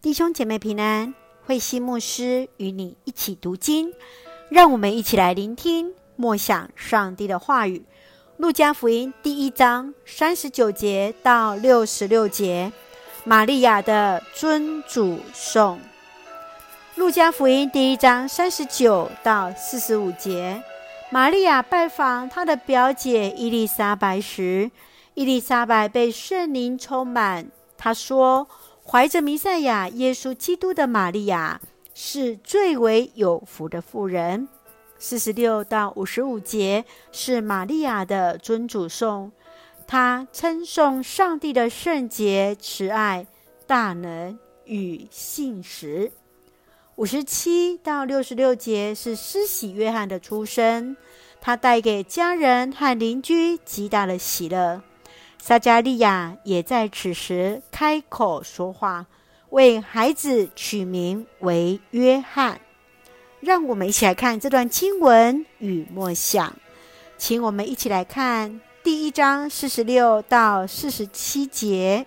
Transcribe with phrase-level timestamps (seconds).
[0.00, 1.12] 弟兄姐妹平安，
[1.44, 3.92] 慧馨牧师与你一起读经，
[4.48, 7.82] 让我们一起来聆听默想上帝的话语。
[8.36, 12.72] 路加福音第一章三十九节到六十六节，
[13.24, 15.80] 玛利亚的尊主颂。
[16.94, 20.62] 路加福音第一章三十九到四十五节，
[21.10, 24.70] 玛利亚拜访她的表姐伊丽莎白时，
[25.14, 27.50] 伊丽莎白被圣灵充满。
[27.76, 28.48] 她说
[28.90, 31.60] ：“怀着弥赛亚耶稣基督的玛利亚
[31.92, 34.48] 是最为有福的妇人。”
[34.98, 39.30] 四十六到五十五节是玛利亚的尊主颂，
[39.86, 43.26] 她称颂上帝的圣洁、慈爱、
[43.66, 46.10] 大能与信实。
[46.96, 50.96] 五十七到六十六节是施洗约翰的出生，
[51.40, 54.82] 他带给家人和邻居极大的喜乐。
[55.40, 59.06] 撒迦利亚也在此时开口说话，
[59.50, 62.60] 为孩子取名为约翰。
[63.40, 66.54] 让我们一起来看这段经文与默想，
[67.16, 72.04] 请我们一起来看第一章四十六到四十七节。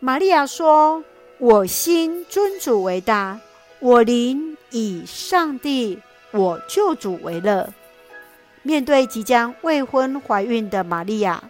[0.00, 1.04] 玛利亚说
[1.38, 3.40] ：“我心尊主为大。”
[3.78, 5.98] 我灵以上帝
[6.30, 7.72] 我救主为乐。
[8.62, 11.42] 面对即将未婚怀孕的玛利亚，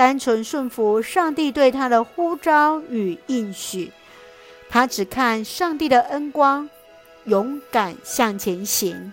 [0.00, 3.92] 单纯顺服上帝对她的呼召与应许，
[4.70, 6.70] 她只看上帝的恩光，
[7.24, 9.12] 勇敢向前行，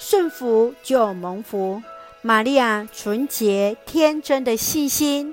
[0.00, 1.80] 顺服就蒙福。
[2.22, 5.32] 玛利亚纯洁天真的信心，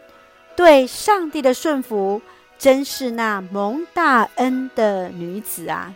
[0.56, 2.22] 对上帝的顺服，
[2.60, 5.92] 真是那蒙大恩的女子啊！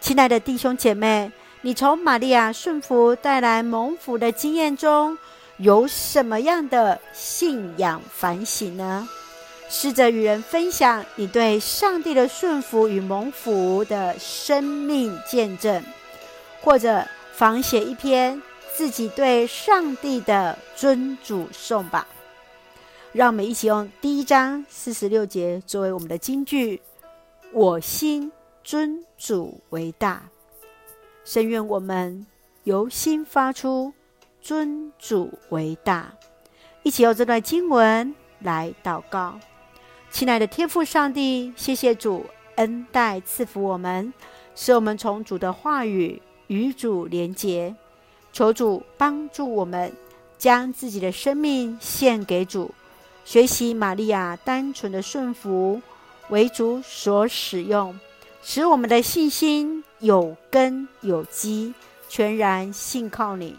[0.00, 5.16] 亲爱的弟兄姐妹，你从玛利亚顺服带来蒙福的经验中，
[5.60, 9.08] 有什么样的信仰反省呢？
[9.68, 15.84] 试着与人分享你对上帝的顺服与蒙福的生命见证，
[16.60, 18.40] 或者仿写一篇
[18.74, 22.08] 自己对上帝的尊主颂吧。
[23.12, 26.82] 让我们一起用第一章四十六节作为我们的金句：
[27.52, 28.32] 我心。
[28.62, 30.22] 尊主为大，
[31.24, 32.26] 深愿我们
[32.64, 33.92] 由心发出
[34.40, 36.12] 尊主为大，
[36.82, 39.38] 一起用这段经文来祷告。
[40.10, 44.12] 亲爱的天父上帝，谢谢主恩待赐福我们，
[44.54, 47.74] 使我们从主的话语与主连结。
[48.32, 49.92] 求主帮助我们，
[50.38, 52.72] 将自己的生命献给主，
[53.24, 55.80] 学习玛利亚单纯的顺服，
[56.28, 57.98] 为主所使用。
[58.42, 61.74] 使我们的信心有根有基，
[62.08, 63.56] 全然信靠你，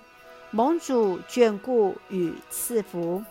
[0.51, 3.23] 蒙主眷顾与赐福。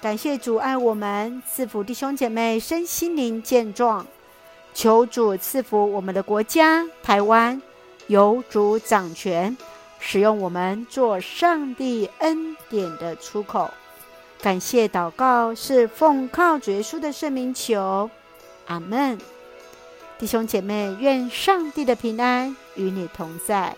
[0.00, 4.06] 感谢主爱我们，赐福弟兄姐妹身心灵健壮。
[4.74, 7.60] 求主赐福我们的国家台湾，
[8.06, 9.56] 由主掌权，
[9.98, 13.70] 使用我们做上帝恩典的出口。
[14.40, 18.08] 感谢祷告是奉靠主耶稣的圣名求，
[18.66, 19.18] 阿门。
[20.18, 23.74] 弟兄姐妹，愿上帝的平安与你同在，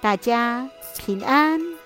[0.00, 0.68] 大家
[0.98, 1.77] 平安。